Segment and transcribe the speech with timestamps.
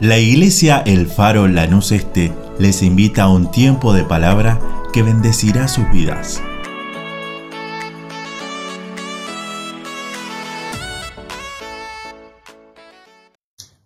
[0.00, 4.60] La iglesia El Faro Lanús Este les invita a un tiempo de palabra
[4.92, 6.40] que bendecirá sus vidas.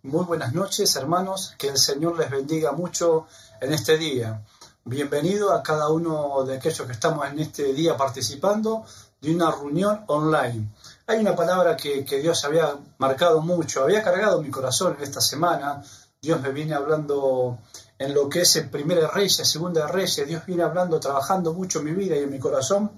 [0.03, 3.27] Muy buenas noches hermanos, que el Señor les bendiga mucho
[3.63, 4.43] en este día.
[4.85, 8.85] Bienvenido a cada uno de aquellos que estamos en este día participando
[9.23, 10.69] de una reunión online.
[11.07, 15.21] Hay una palabra que, que Dios había marcado mucho, había cargado mi corazón en esta
[15.21, 15.83] semana
[16.25, 17.59] Dios me viene hablando
[17.99, 21.87] en lo que es el primer Reyes, segunda Reyes, Dios viene hablando, trabajando mucho en
[21.87, 22.93] mi vida y en mi corazón.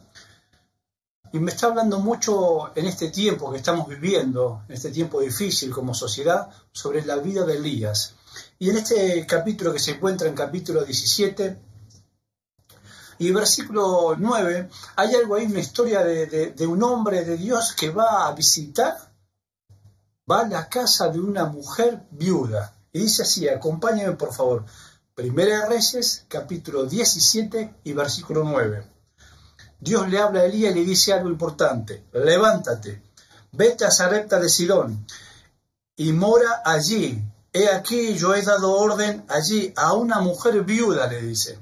[1.33, 5.71] Y me está hablando mucho en este tiempo que estamos viviendo, en este tiempo difícil
[5.73, 8.15] como sociedad, sobre la vida de Elías.
[8.59, 11.59] Y en este capítulo que se encuentra en capítulo 17
[13.21, 18.29] y versículo 9, hay algo ahí, una historia de un hombre de Dios que va
[18.29, 18.99] a visitar,
[20.31, 22.75] va a la casa de una mujer viuda.
[22.95, 24.65] Y dice así, acompáñame por favor.
[25.17, 28.87] Primera Reyes, capítulo 17 y versículo 9.
[29.81, 32.05] Dios le habla a Elías y le dice algo importante.
[32.13, 33.03] Levántate,
[33.51, 35.05] vete a Sarepta de Sidón
[35.97, 37.21] y mora allí.
[37.53, 41.59] He aquí yo he dado orden allí a una mujer viuda, le dice,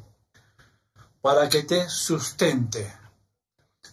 [1.23, 2.95] para que te sustente.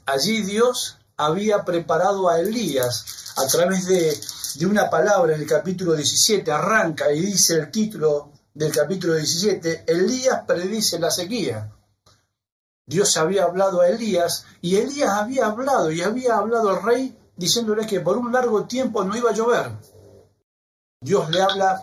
[0.06, 4.20] Allí Dios había preparado a Elías a través de
[4.56, 9.84] de una palabra en el capítulo 17, arranca y dice el título del capítulo 17,
[9.88, 11.72] Elías predice la sequía.
[12.86, 17.86] Dios había hablado a Elías y Elías había hablado y había hablado al rey diciéndole
[17.86, 19.72] que por un largo tiempo no iba a llover.
[21.00, 21.82] Dios le habla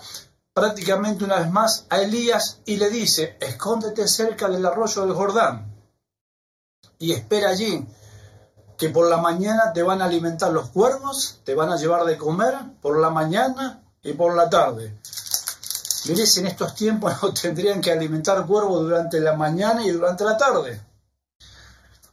[0.52, 5.76] prácticamente una vez más a Elías y le dice, escóndete cerca del arroyo del Jordán
[6.98, 7.86] y espera allí
[8.76, 12.16] que por la mañana te van a alimentar los cuervos, te van a llevar de
[12.16, 14.94] comer por la mañana y por la tarde.
[16.08, 20.24] Mire, si en estos tiempos no tendrían que alimentar cuervos durante la mañana y durante
[20.24, 20.80] la tarde.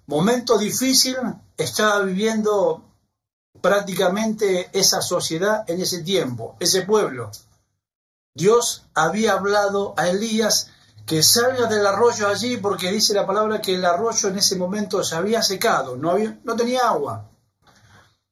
[0.08, 1.16] Momento difícil
[1.58, 2.84] estaba viviendo
[3.62, 7.32] prácticamente esa sociedad en ese tiempo, ese pueblo.
[8.36, 10.72] Dios había hablado a Elías
[11.06, 15.04] que salga del arroyo allí porque dice la palabra que el arroyo en ese momento
[15.04, 17.30] se había secado, no, había, no tenía agua.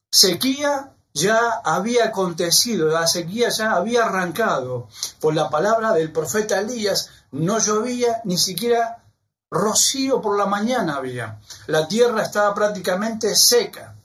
[0.09, 4.87] Sequía ya había acontecido, la sequía ya había arrancado.
[5.19, 9.03] Por la palabra del profeta Elías no llovía ni siquiera
[9.49, 11.39] rocío por la mañana había.
[11.67, 13.95] La tierra estaba prácticamente seca.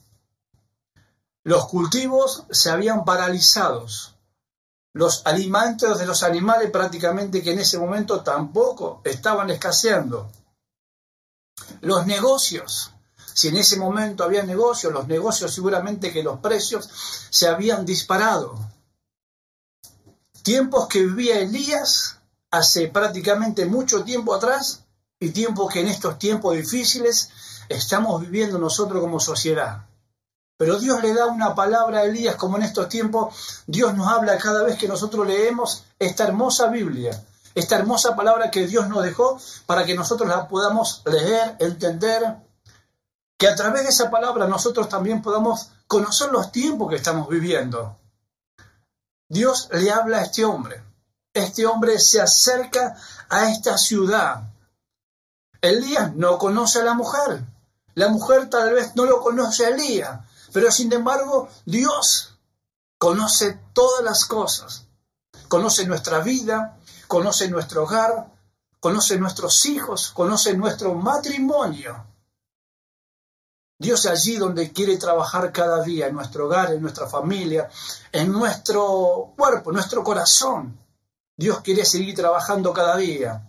[1.43, 4.16] Los cultivos se habían paralizados
[4.97, 10.31] los alimentos de los animales prácticamente que en ese momento tampoco estaban escaseando.
[11.81, 12.91] Los negocios,
[13.33, 16.89] si en ese momento había negocios, los negocios seguramente que los precios
[17.29, 18.57] se habían disparado.
[20.41, 22.17] Tiempos que vivía Elías
[22.49, 24.83] hace prácticamente mucho tiempo atrás
[25.19, 27.29] y tiempos que en estos tiempos difíciles
[27.69, 29.86] estamos viviendo nosotros como sociedad.
[30.57, 34.37] Pero Dios le da una palabra a Elías como en estos tiempos Dios nos habla
[34.39, 37.23] cada vez que nosotros leemos esta hermosa Biblia,
[37.53, 42.37] esta hermosa palabra que Dios nos dejó para que nosotros la podamos leer, entender,
[43.37, 47.95] que a través de esa palabra nosotros también podamos conocer los tiempos que estamos viviendo.
[49.29, 50.81] Dios le habla a este hombre.
[51.33, 52.95] Este hombre se acerca
[53.29, 54.43] a esta ciudad.
[55.61, 57.43] Elías no conoce a la mujer.
[57.93, 60.19] La mujer tal vez no lo conoce a Elías.
[60.53, 62.37] Pero sin embargo, Dios
[62.97, 64.85] conoce todas las cosas.
[65.47, 66.77] Conoce nuestra vida,
[67.07, 68.33] conoce nuestro hogar,
[68.79, 72.05] conoce nuestros hijos, conoce nuestro matrimonio.
[73.79, 77.69] Dios es allí donde quiere trabajar cada día, en nuestro hogar, en nuestra familia,
[78.11, 80.79] en nuestro cuerpo, en nuestro corazón.
[81.35, 83.46] Dios quiere seguir trabajando cada día.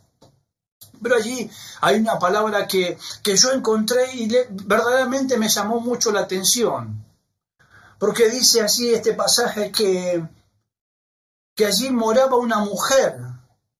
[1.02, 1.50] Pero allí
[1.80, 7.04] hay una palabra que, yo encontré y verdaderamente me llamó mucho la atención.
[7.98, 10.24] Porque dice así este pasaje que,
[11.54, 13.18] que allí moraba una mujer.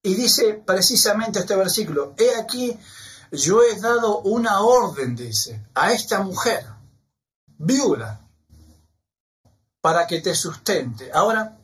[0.03, 2.79] Y dice precisamente este versículo, he aquí,
[3.33, 6.65] yo he dado una orden, dice, a esta mujer,
[7.59, 8.21] viuda,
[9.81, 11.11] para que te sustente.
[11.13, 11.59] Ahora,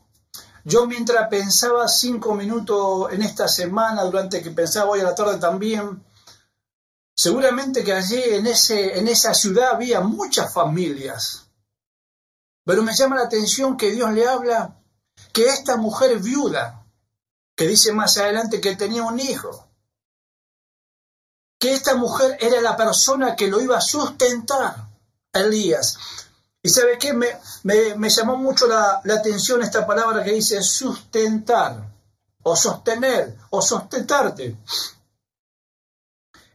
[0.65, 5.37] yo mientras pensaba cinco minutos en esta semana, durante que pensaba hoy a la tarde
[5.37, 6.03] también,
[7.15, 11.45] seguramente que allí en, ese, en esa ciudad había muchas familias.
[12.65, 14.81] Pero me llama la atención que Dios le habla
[15.31, 16.83] que esta mujer viuda,
[17.55, 19.69] que dice más adelante que tenía un hijo,
[21.59, 24.89] que esta mujer era la persona que lo iba a sustentar,
[25.31, 25.99] Elías.
[26.65, 27.27] Y sabe qué, me,
[27.63, 31.93] me, llamó mucho la, atención esta palabra que dice sustentar.
[32.41, 34.57] o sostener o sustentarte.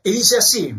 [0.02, 0.74] Y dice así,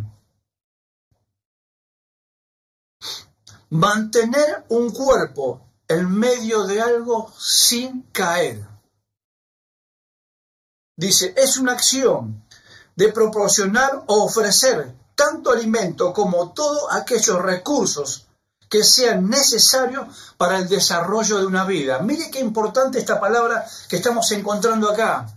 [3.69, 8.67] mantener un cuerpo en medio de algo sin caer.
[10.97, 12.45] Dice, es una acción
[12.97, 18.27] de proporcionar o ofrecer tanto alimento como todos aquellos recursos
[18.71, 20.07] que sean necesarios
[20.37, 21.99] para el desarrollo de una vida.
[21.99, 25.27] Mire qué importante esta palabra que estamos encontrando acá.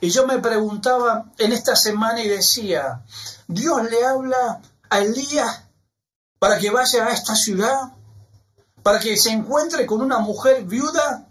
[0.00, 3.04] Y yo me preguntaba en esta semana y decía,
[3.48, 5.64] ¿Dios le habla a Elías
[6.38, 7.92] para que vaya a esta ciudad?
[8.80, 11.26] ¿Para que se encuentre con una mujer viuda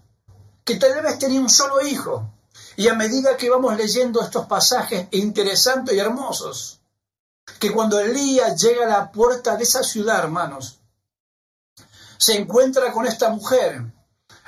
[0.65, 2.29] que tal vez tenía un solo hijo?
[2.75, 6.81] Y a medida que vamos leyendo estos pasajes interesantes y hermosos,
[7.57, 10.79] que cuando Elías llega a la puerta de esa ciudad, hermanos,
[12.17, 13.83] se encuentra con esta mujer.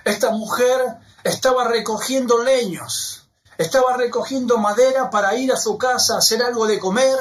[0.03, 3.27] Esta mujer estaba recogiendo leños,
[3.57, 7.17] estaba recogiendo madera para ir a su casa a hacer algo de comer,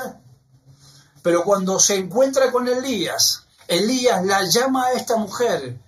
[1.22, 5.78] pero cuando se encuentra con Elías, Elías la llama a esta mujer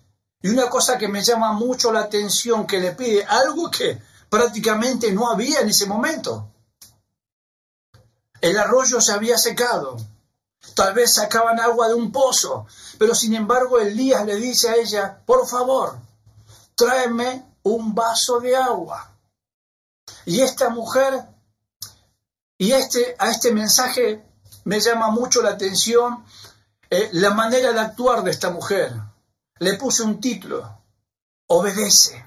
[0.42, 5.12] y una cosa que me llama mucho la atención, que le pide algo que prácticamente
[5.12, 6.52] no había en ese momento.
[8.40, 9.96] El arroyo se había secado.
[10.74, 12.66] Tal vez sacaban agua de un pozo,
[12.98, 15.98] pero sin embargo Elías le dice a ella, por favor,
[16.74, 19.10] tráeme un vaso de agua.
[20.24, 21.24] Y esta mujer,
[22.56, 24.24] y este, a este mensaje
[24.64, 26.24] me llama mucho la atención
[26.90, 28.92] eh, la manera de actuar de esta mujer.
[29.58, 30.82] Le puse un título,
[31.48, 32.24] obedece.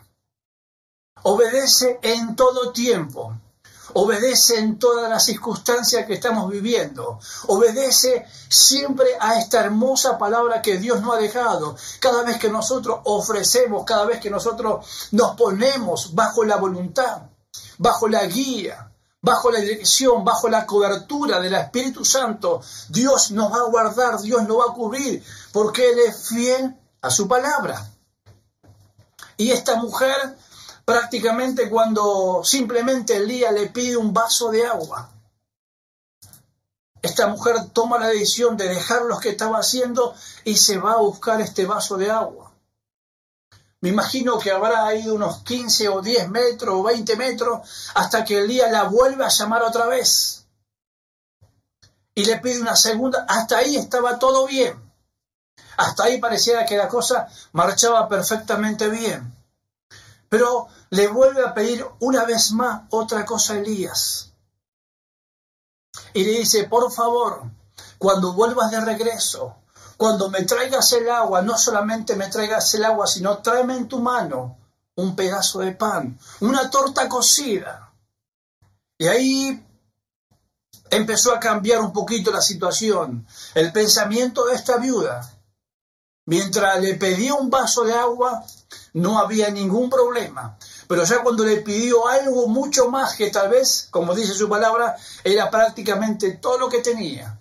[1.24, 3.36] Obedece en todo tiempo.
[3.94, 7.20] Obedece en todas las circunstancias que estamos viviendo.
[7.48, 11.76] Obedece siempre a esta hermosa palabra que Dios nos ha dejado.
[12.00, 17.24] Cada vez que nosotros ofrecemos, cada vez que nosotros nos ponemos bajo la voluntad,
[17.78, 18.92] bajo la guía,
[19.22, 24.48] bajo la dirección, bajo la cobertura del Espíritu Santo, Dios nos va a guardar, Dios
[24.48, 27.92] nos va a cubrir, porque Él es fiel a su palabra.
[29.38, 30.38] Y esta mujer
[30.92, 35.10] prácticamente cuando simplemente Elías le pide un vaso de agua.
[37.02, 40.98] Esta mujer toma la decisión de dejar lo que estaba haciendo y se va a
[40.98, 42.52] buscar este vaso de agua.
[43.80, 48.40] Me imagino que habrá ido unos 15 o 10 metros o 20 metros hasta que
[48.40, 50.46] Elías la vuelve a llamar otra vez.
[52.14, 53.26] Y le pide una segunda.
[53.30, 54.78] Hasta ahí estaba todo bien.
[55.78, 59.41] Hasta ahí pareciera que la cosa marchaba perfectamente bien.
[60.32, 64.32] Pero le vuelve a pedir una vez más otra cosa a Elías.
[66.14, 67.52] Y le dice, por favor,
[67.98, 69.58] cuando vuelvas de regreso,
[69.98, 74.00] cuando me traigas el agua, no solamente me traigas el agua, sino tráeme en tu
[74.00, 74.58] mano
[74.96, 77.92] un pedazo de pan, una torta cocida.
[78.98, 79.68] Y ahí
[80.92, 85.30] empezó a cambiar un poquito la situación, el pensamiento de esta viuda.
[86.32, 88.46] Mientras le pedía un vaso de agua,
[88.94, 90.58] no había ningún problema.
[90.88, 94.96] Pero ya cuando le pidió algo mucho más que tal vez, como dice su palabra,
[95.26, 97.38] era prácticamente todo lo que tenía.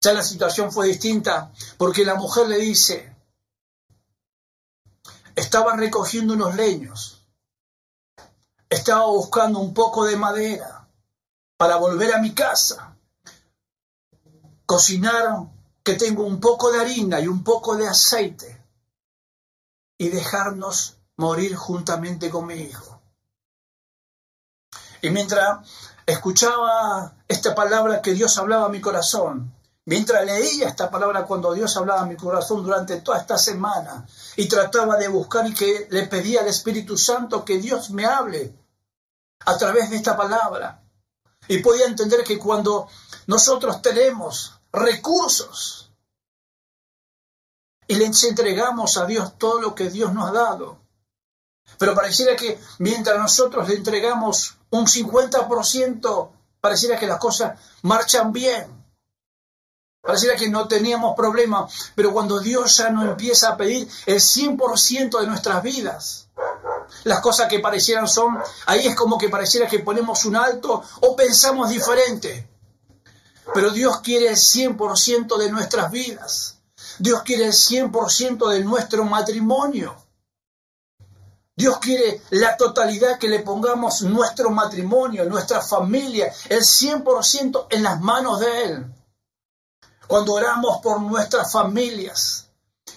[0.00, 3.14] Ya la situación fue distinta porque la mujer le dice,
[5.36, 7.24] estaba recogiendo unos leños,
[8.68, 10.88] estaba buscando un poco de madera
[11.56, 12.96] para volver a mi casa,
[14.66, 15.46] cocinar
[15.82, 18.64] que tengo un poco de harina y un poco de aceite
[19.98, 23.00] y dejarnos morir juntamente con mi hijo.
[25.02, 25.66] Y mientras
[26.06, 29.54] escuchaba esta palabra que Dios hablaba a mi corazón,
[29.86, 34.06] mientras leía esta palabra cuando Dios hablaba a mi corazón durante toda esta semana
[34.36, 38.54] y trataba de buscar y que le pedía al Espíritu Santo que Dios me hable
[39.46, 40.82] a través de esta palabra.
[41.48, 42.88] Y podía entender que cuando
[43.26, 45.90] nosotros tenemos recursos,
[47.90, 50.78] y les entregamos a Dios todo lo que Dios nos ha dado.
[51.76, 58.80] Pero pareciera que mientras nosotros le entregamos un 50%, pareciera que las cosas marchan bien.
[60.00, 65.20] Pareciera que no teníamos problema, pero cuando Dios ya nos empieza a pedir el 100%
[65.20, 66.28] de nuestras vidas,
[67.04, 71.16] las cosas que parecieran son, ahí es como que pareciera que ponemos un alto o
[71.16, 72.49] pensamos diferente.
[73.54, 76.58] Pero Dios quiere el 100% de nuestras vidas.
[76.98, 79.96] Dios quiere el 100% de nuestro matrimonio.
[81.56, 88.00] Dios quiere la totalidad que le pongamos nuestro matrimonio, nuestra familia, el 100% en las
[88.00, 88.86] manos de Él.
[90.06, 92.48] Cuando oramos por nuestras familias,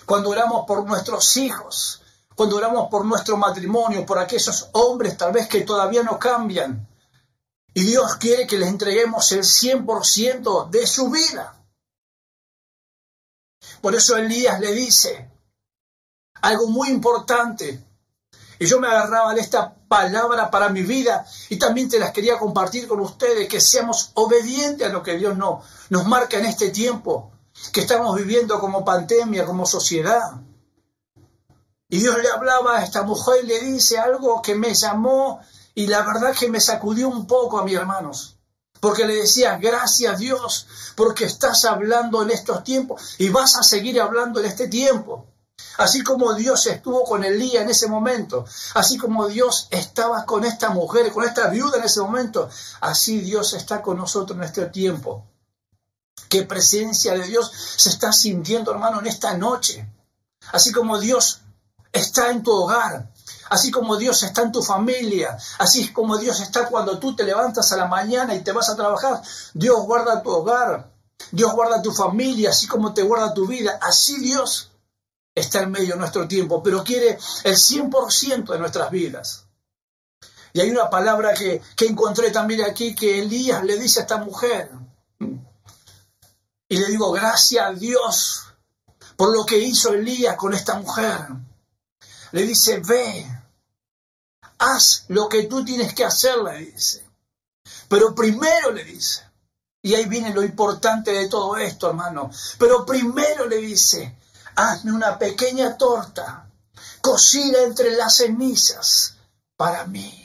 [0.06, 2.02] cuando oramos por nuestros hijos,
[2.36, 6.88] cuando oramos por nuestro matrimonio, por aquellos hombres tal vez que todavía no cambian.
[7.74, 11.60] Y Dios quiere que les entreguemos el 100% de su vida.
[13.82, 15.30] Por eso Elías le dice
[16.42, 17.84] algo muy importante.
[18.60, 22.38] Y yo me agarraba de esta palabra para mi vida y también te las quería
[22.38, 26.70] compartir con ustedes, que seamos obedientes a lo que Dios no, nos marca en este
[26.70, 27.32] tiempo
[27.72, 30.42] que estamos viviendo como pandemia, como sociedad.
[31.89, 35.42] Y Dios le hablaba a esta mujer y le dice algo que me llamó
[35.75, 38.38] y la verdad que me sacudió un poco a mis hermanos.
[38.80, 44.01] Porque le decía, gracias Dios, porque estás hablando en estos tiempos y vas a seguir
[44.01, 45.27] hablando en este tiempo.
[45.77, 50.70] Así como Dios estuvo con Elías en ese momento, así como Dios estaba con esta
[50.70, 52.50] mujer, con esta viuda en ese momento,
[52.82, 55.25] así Dios está con nosotros en este tiempo.
[56.30, 59.88] Qué presencia de Dios se está sintiendo, hermano, en esta noche.
[60.51, 61.42] Así como Dios
[61.92, 63.12] está en tu hogar,
[63.54, 67.72] así como Dios está en tu familia, así como Dios está cuando tú te levantas
[67.72, 69.22] a la mañana y te vas a trabajar,
[69.54, 70.92] Dios guarda tu hogar,
[71.32, 74.72] Dios guarda tu familia, así como te guarda tu vida, así Dios
[75.36, 79.46] está en medio de nuestro tiempo, pero quiere el 100% de nuestras vidas.
[80.52, 84.18] Y hay una palabra que, que encontré también aquí que Elías le dice a esta
[84.18, 84.72] mujer,
[85.20, 88.46] y le digo, gracias a Dios
[89.16, 91.28] por lo que hizo Elías con esta mujer
[92.34, 93.26] le dice, ve,
[94.63, 97.05] haz lo que tú tienes que hacer, le dice.
[97.88, 99.24] Pero primero le dice,
[99.82, 104.17] y ahí viene lo importante de todo esto, hermano, pero primero le dice,
[104.55, 106.50] hazme una pequeña torta
[107.01, 109.17] cocida entre las cenizas
[109.58, 110.20] para mí.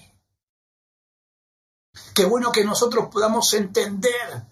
[2.14, 4.46] Qué bueno que nosotros podamos entender,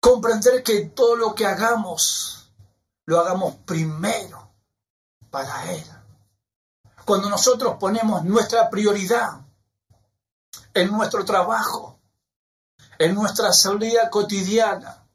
[0.00, 2.50] comprender que todo lo que hagamos,
[3.04, 4.50] lo hagamos primero
[5.30, 5.97] para Él
[7.08, 9.40] cuando nosotros ponemos nuestra prioridad
[10.74, 11.98] en nuestro trabajo,
[12.98, 15.06] en nuestra salida cotidiana,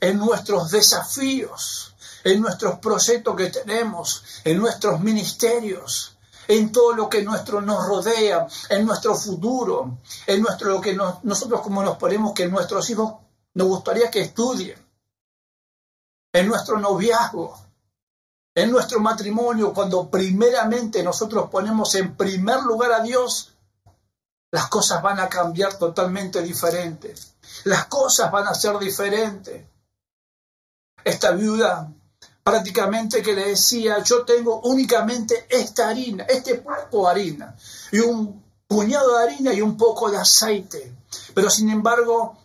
[0.00, 6.18] en nuestros desafíos, en nuestros proyectos que tenemos, en nuestros ministerios,
[6.48, 11.60] en todo lo que nuestro nos rodea, en nuestro futuro, en nuestro lo que nosotros
[11.60, 13.12] como nos ponemos que nuestros hijos
[13.54, 14.84] nos gustaría que estudien,
[16.32, 17.67] en nuestro noviazgo,
[18.62, 23.52] en nuestro matrimonio, cuando primeramente nosotros ponemos en primer lugar a Dios,
[24.50, 27.34] las cosas van a cambiar totalmente diferentes.
[27.64, 29.64] Las cosas van a ser diferentes.
[31.04, 31.92] Esta viuda
[32.42, 37.56] prácticamente que le decía, yo tengo únicamente esta harina, este poco de harina,
[37.92, 40.96] y un puñado de harina y un poco de aceite.
[41.32, 42.38] Pero sin embargo,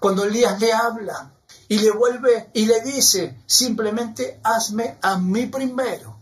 [0.00, 1.30] cuando Elías le habla,
[1.68, 6.18] y le vuelve y le dice, simplemente hazme a mí primero.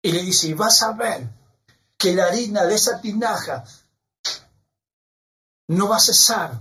[0.00, 1.28] Y le dice, y vas a ver
[1.96, 3.64] que la harina de esa tinaja
[5.66, 6.60] no va a cesar,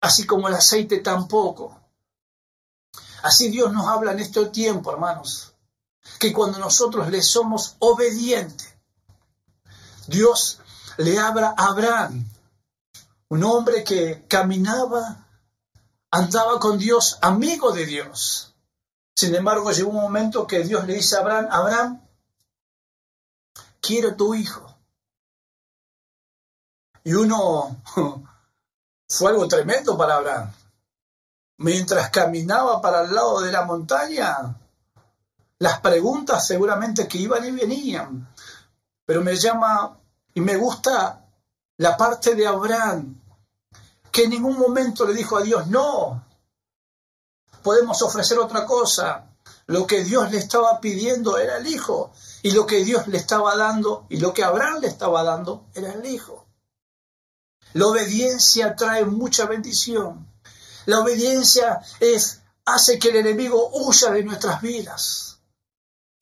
[0.00, 1.78] así como el aceite tampoco.
[3.22, 5.52] Así Dios nos habla en este tiempo, hermanos,
[6.18, 8.74] que cuando nosotros le somos obedientes,
[10.06, 10.58] Dios
[10.96, 12.26] le habla a Abraham,
[13.28, 15.29] un hombre que caminaba
[16.10, 18.54] andaba con Dios, amigo de Dios.
[19.14, 22.08] Sin embargo, llegó un momento que Dios le dice a Abraham, Abraham,
[23.80, 24.66] quiero tu hijo.
[27.04, 27.82] Y uno
[29.08, 30.52] fue algo tremendo para Abraham.
[31.58, 34.56] Mientras caminaba para el lado de la montaña,
[35.58, 38.34] las preguntas seguramente que iban y venían.
[39.04, 39.98] Pero me llama
[40.32, 41.26] y me gusta
[41.76, 43.19] la parte de Abraham
[44.10, 46.24] que en ningún momento le dijo a Dios, no,
[47.62, 49.26] podemos ofrecer otra cosa.
[49.66, 52.12] Lo que Dios le estaba pidiendo era el Hijo,
[52.42, 55.92] y lo que Dios le estaba dando, y lo que Abraham le estaba dando, era
[55.92, 56.46] el Hijo.
[57.72, 60.28] La obediencia trae mucha bendición.
[60.86, 65.38] La obediencia es, hace que el enemigo huya de nuestras vidas.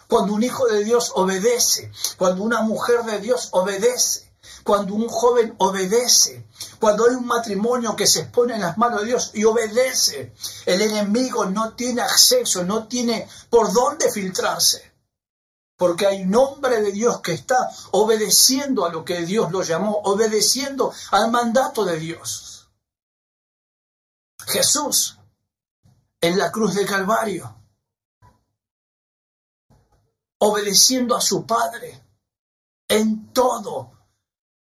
[0.09, 4.28] Cuando un hijo de Dios obedece, cuando una mujer de Dios obedece,
[4.65, 6.47] cuando un joven obedece,
[6.79, 10.35] cuando hay un matrimonio que se expone en las manos de Dios y obedece,
[10.67, 14.93] el enemigo no tiene acceso, no tiene por dónde filtrarse.
[15.77, 20.01] Porque hay un hombre de Dios que está obedeciendo a lo que Dios lo llamó,
[20.05, 22.69] obedeciendo al mandato de Dios.
[24.47, 25.19] Jesús
[26.21, 27.55] en la cruz del Calvario,
[30.39, 32.03] obedeciendo a su Padre
[32.89, 33.93] en todo,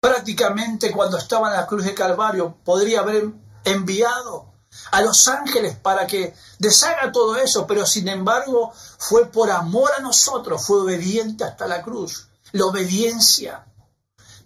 [0.01, 3.31] prácticamente cuando estaba en la cruz de Calvario, podría haber
[3.65, 4.53] enviado
[4.91, 10.01] a los ángeles para que deshaga todo eso, pero sin embargo fue por amor a
[10.01, 12.29] nosotros, fue obediente hasta la cruz.
[12.53, 13.67] la obediencia.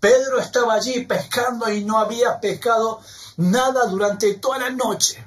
[0.01, 3.01] Pedro estaba allí pescando y no había pescado
[3.37, 5.25] nada durante toda la noche.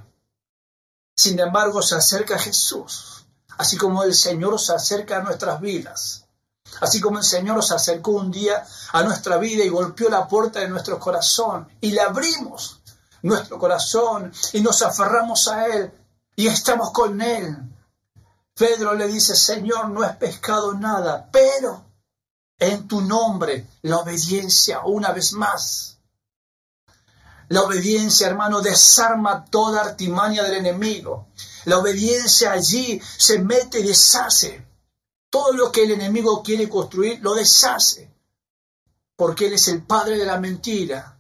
[1.16, 3.26] Sin embargo, se acerca a Jesús,
[3.58, 6.23] así como el Señor se acerca a nuestras vidas.
[6.82, 10.60] Así como el Señor se acercó un día a nuestra vida y golpeó la puerta
[10.60, 12.82] de nuestro corazón y le abrimos
[13.22, 15.92] nuestro corazón y nos aferramos a Él
[16.36, 17.58] y estamos con Él.
[18.56, 21.84] Pedro le dice, Señor, no es pescado nada, pero
[22.60, 25.98] en tu nombre la obediencia una vez más.
[27.50, 31.28] La obediencia, hermano, desarma toda artimaña del enemigo.
[31.66, 34.66] La obediencia allí se mete y deshace.
[35.34, 38.08] Todo lo que el enemigo quiere construir, lo deshace.
[39.16, 41.20] Porque Él es el padre de la mentira.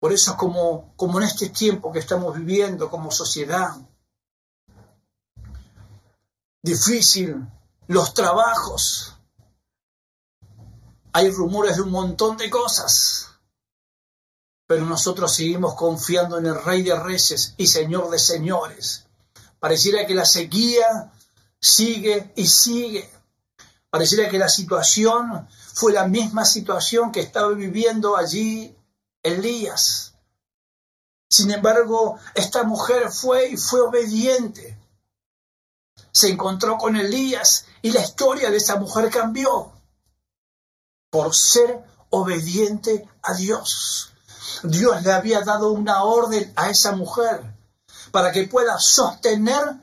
[0.00, 3.76] Por eso como, como en este tiempo que estamos viviendo como sociedad,
[6.62, 7.36] difícil,
[7.88, 9.14] los trabajos,
[11.12, 13.28] hay rumores de un montón de cosas,
[14.66, 19.04] pero nosotros seguimos confiando en el Rey de Reyes y Señor de Señores.
[19.60, 21.12] Pareciera que la sequía
[21.62, 23.08] sigue y sigue.
[23.88, 28.76] Pareciera que la situación fue la misma situación que estaba viviendo allí
[29.22, 30.14] Elías.
[31.30, 34.78] Sin embargo, esta mujer fue y fue obediente.
[36.10, 39.72] Se encontró con Elías y la historia de esa mujer cambió
[41.10, 44.12] por ser obediente a Dios.
[44.62, 47.42] Dios le había dado una orden a esa mujer
[48.10, 49.76] para que pueda sostener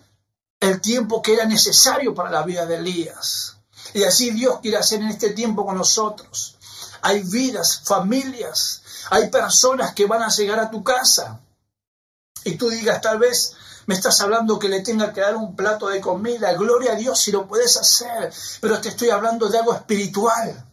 [0.60, 3.58] el tiempo que era necesario para la vida de Elías.
[3.94, 6.58] Y así Dios quiere hacer en este tiempo con nosotros.
[7.02, 11.40] Hay vidas, familias, hay personas que van a llegar a tu casa.
[12.44, 15.88] Y tú digas, tal vez me estás hablando que le tenga que dar un plato
[15.88, 16.54] de comida.
[16.54, 18.32] Gloria a Dios si lo puedes hacer.
[18.62, 20.66] Pero te estoy hablando de algo espiritual.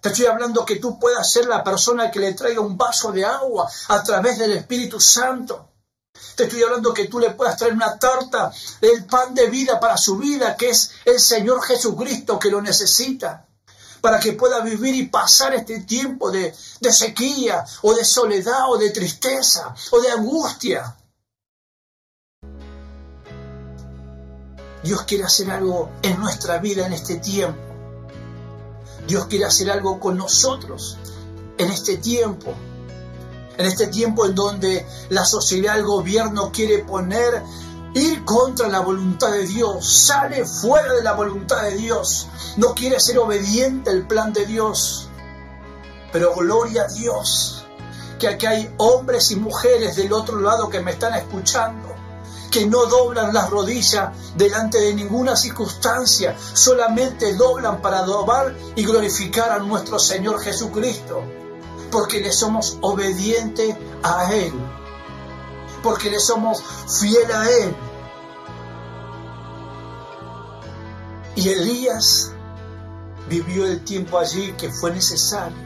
[0.00, 3.24] Te estoy hablando que tú puedas ser la persona que le traiga un vaso de
[3.24, 5.73] agua a través del Espíritu Santo.
[6.36, 9.96] Te estoy hablando que tú le puedas traer una tarta del pan de vida para
[9.96, 13.46] su vida, que es el Señor Jesucristo que lo necesita,
[14.00, 18.76] para que pueda vivir y pasar este tiempo de, de sequía o de soledad o
[18.76, 20.96] de tristeza o de angustia.
[24.82, 27.62] Dios quiere hacer algo en nuestra vida en este tiempo.
[29.06, 30.98] Dios quiere hacer algo con nosotros
[31.56, 32.54] en este tiempo.
[33.56, 37.42] En este tiempo en donde la sociedad, el gobierno quiere poner,
[37.94, 42.98] ir contra la voluntad de Dios, sale fuera de la voluntad de Dios, no quiere
[42.98, 45.08] ser obediente al plan de Dios.
[46.12, 47.64] Pero gloria a Dios,
[48.18, 51.94] que aquí hay hombres y mujeres del otro lado que me están escuchando
[52.54, 59.50] que no doblan las rodillas delante de ninguna circunstancia, solamente doblan para adorar y glorificar
[59.50, 61.24] a nuestro Señor Jesucristo,
[61.94, 64.52] porque le somos obedientes a Él,
[65.80, 66.60] porque le somos
[67.00, 67.76] fiel a Él.
[71.36, 72.32] Y Elías
[73.28, 75.56] vivió el tiempo allí que fue necesario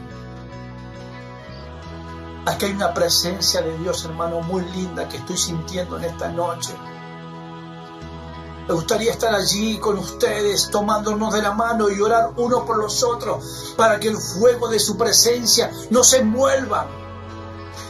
[2.45, 6.73] Aquí hay una presencia de Dios, hermano, muy linda que estoy sintiendo en esta noche.
[8.69, 13.01] Me gustaría estar allí con ustedes, tomándonos de la mano y orar uno por los
[13.01, 16.87] otros, para que el fuego de su presencia no se envuelva.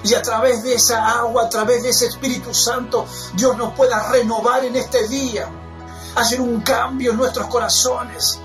[0.06, 4.10] Y a través de esa agua, a través de ese Espíritu Santo, Dios nos pueda
[4.10, 5.50] renovar en este día,
[6.16, 8.40] hacer un cambio en nuestros corazones,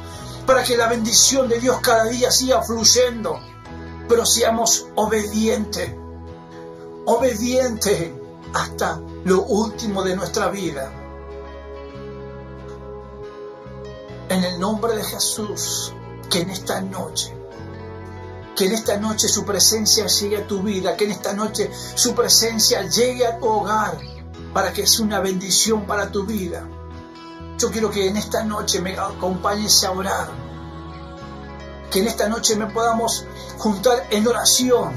[0.44, 3.38] para que la bendición de Dios cada día siga fluyendo,
[4.08, 5.94] pero seamos obedientes
[7.06, 8.12] obediente
[8.54, 11.03] hasta lo último de nuestra vida.
[14.28, 15.92] En el nombre de Jesús,
[16.30, 17.36] que en esta noche,
[18.56, 22.14] que en esta noche su presencia llegue a tu vida, que en esta noche su
[22.14, 23.98] presencia llegue a tu hogar,
[24.54, 26.66] para que sea una bendición para tu vida.
[27.58, 30.28] Yo quiero que en esta noche me acompañes a orar,
[31.90, 33.26] que en esta noche me podamos
[33.58, 34.92] juntar en oración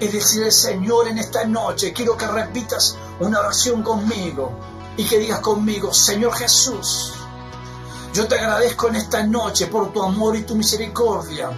[0.00, 4.52] y decirle, Señor, en esta noche quiero que repitas una oración conmigo
[4.96, 7.14] y que digas conmigo, Señor Jesús,
[8.16, 11.50] yo te agradezco en esta noche por tu amor y tu misericordia,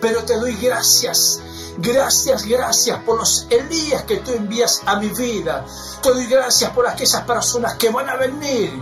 [0.00, 1.40] pero te doy gracias.
[1.78, 5.66] Gracias, gracias por los Elías que tú envías a mi vida.
[6.00, 8.80] Te doy gracias por aquellas personas que van a venir.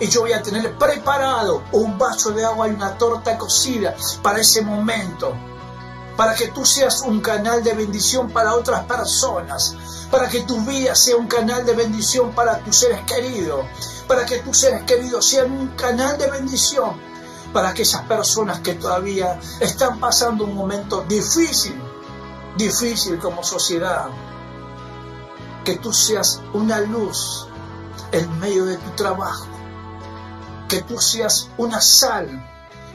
[0.00, 4.40] Y yo voy a tener preparado un vaso de agua y una torta cocida para
[4.40, 5.32] ese momento
[6.16, 9.74] para que tú seas un canal de bendición para otras personas,
[10.10, 13.64] para que tu vida sea un canal de bendición para tus seres queridos,
[14.12, 17.00] para que tus seres queridos sean un canal de bendición
[17.50, 21.74] para aquellas personas que todavía están pasando un momento difícil,
[22.58, 24.08] difícil como sociedad.
[25.64, 27.48] Que tú seas una luz
[28.12, 29.46] en medio de tu trabajo.
[30.68, 32.28] Que tú seas una sal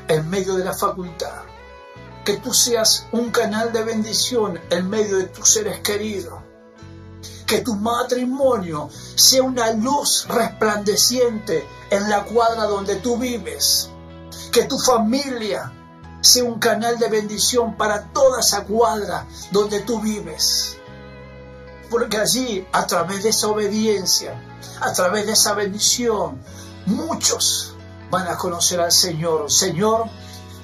[0.08, 1.42] en medio de la facultad.
[2.26, 6.47] Que tú seas un canal de bendición en medio de tus seres queridos.
[7.48, 13.90] Que tu matrimonio sea una luz resplandeciente en la cuadra donde tú vives.
[14.52, 15.72] Que tu familia
[16.22, 20.78] sea un canal de bendición para toda esa cuadra donde tú vives.
[21.90, 24.40] Porque allí, a través de esa obediencia,
[24.82, 26.42] a través de esa bendición,
[26.86, 27.74] muchos
[28.12, 29.50] van a conocer al Señor.
[29.52, 30.06] Señor,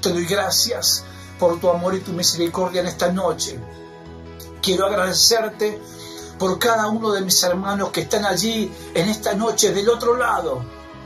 [0.01, 1.03] te doy gracias
[1.39, 3.59] por tu amor y tu misericordia en esta noche.
[4.61, 5.81] Quiero agradecerte
[6.43, 10.61] por cada uno de mis hermanos que están allí en esta noche del otro lado,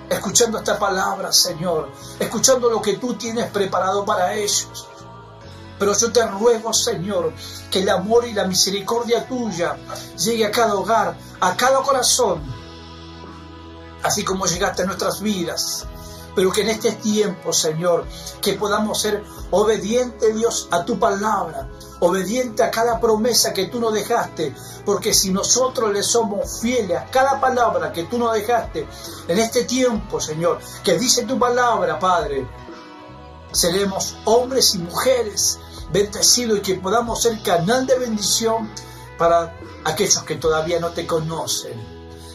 [0.10, 4.88] escuchando esta palabra, Señor, escuchando lo que tú tienes preparado para ellos.
[5.78, 7.34] Pero yo te ruego, Señor,
[7.70, 9.78] que el amor y la misericordia tuya
[10.18, 12.42] llegue a cada hogar, a cada corazón,
[14.02, 15.86] así como llegaste a nuestras vidas.
[16.34, 18.08] Pero que en este tiempo, Señor,
[18.42, 21.70] que podamos ser obedientes, Dios, a tu palabra,
[22.00, 24.54] obediente a cada promesa que tú nos dejaste,
[24.86, 28.88] porque si nosotros le somos fieles a cada palabra que tú nos dejaste
[29.28, 32.48] en este tiempo, Señor, que dice tu palabra, Padre,
[33.52, 35.60] seremos hombres y mujeres
[35.92, 38.70] bendecidos y que podamos ser canal de bendición
[39.18, 41.74] para aquellos que todavía no te conocen.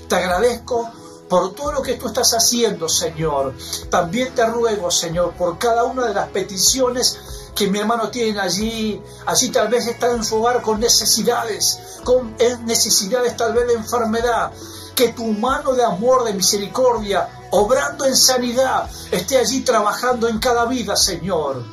[0.09, 0.91] Te agradezco
[1.29, 3.55] por todo lo que tú estás haciendo, Señor.
[3.89, 9.03] También te ruego, Señor, por cada una de las peticiones que mi hermano tiene allí.
[9.27, 14.53] Allí tal vez está en su hogar con necesidades, con necesidades tal vez de enfermedad.
[14.95, 20.67] Que tu mano de amor, de misericordia, obrando en sanidad, esté allí trabajando en cada
[20.67, 21.65] vida, Señor.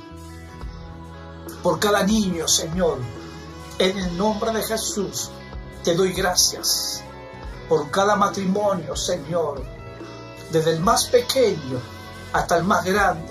[1.62, 3.00] Por cada niño, Señor.
[3.78, 5.30] En el nombre de Jesús,
[5.84, 7.02] te doy gracias
[7.70, 9.64] por cada matrimonio, Señor,
[10.52, 11.80] desde el más pequeño
[12.34, 13.29] hasta el más grande.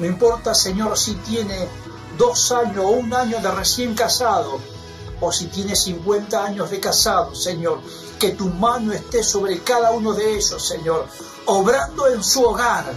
[0.00, 1.68] No importa, Señor, si tiene
[2.16, 4.58] dos años o un año de recién casado,
[5.20, 7.82] o si tiene 50 años de casado, Señor,
[8.18, 11.06] que tu mano esté sobre cada uno de ellos, Señor,
[11.44, 12.90] obrando en su hogar,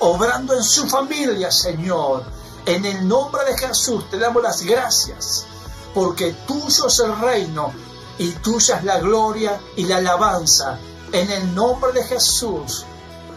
[0.00, 2.24] obrando en su familia, Señor.
[2.66, 5.46] En el nombre de Jesús te damos las gracias,
[5.94, 7.72] porque tuyo es el reino
[8.18, 10.76] y tuya es la gloria y la alabanza.
[11.12, 12.84] En el nombre de Jesús,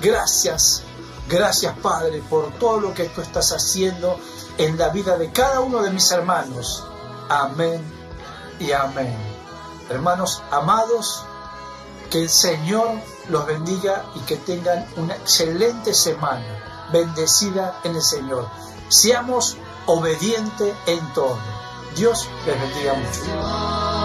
[0.01, 0.81] gracias,
[1.29, 4.19] gracias Padre por todo lo que tú estás haciendo
[4.57, 6.85] en la vida de cada uno de mis hermanos.
[7.29, 7.81] Amén
[8.59, 9.15] y amén.
[9.89, 11.23] Hermanos amados,
[12.09, 12.89] que el Señor
[13.29, 18.47] los bendiga y que tengan una excelente semana, bendecida en el Señor.
[18.89, 21.37] Seamos obedientes en todo.
[21.95, 24.04] Dios les bendiga mucho.